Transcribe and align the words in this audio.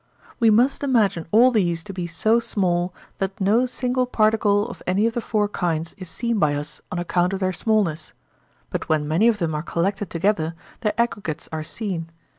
We 0.39 0.49
must 0.49 0.81
imagine 0.83 1.27
all 1.29 1.51
these 1.51 1.83
to 1.83 1.93
be 1.93 2.07
so 2.07 2.39
small 2.39 2.91
that 3.19 3.39
no 3.39 3.67
single 3.67 4.07
particle 4.07 4.67
of 4.67 4.81
any 4.87 5.05
of 5.05 5.13
the 5.13 5.21
four 5.21 5.47
kinds 5.47 5.93
is 5.95 6.09
seen 6.09 6.39
by 6.39 6.55
us 6.55 6.81
on 6.91 6.97
account 6.97 7.33
of 7.33 7.39
their 7.39 7.53
smallness: 7.53 8.13
but 8.71 8.89
when 8.89 9.07
many 9.07 9.27
of 9.27 9.37
them 9.37 9.53
are 9.53 9.61
collected 9.61 10.09
together 10.09 10.55
their 10.79 10.99
aggregates 10.99 11.47
are 11.51 11.61
seen. 11.61 12.09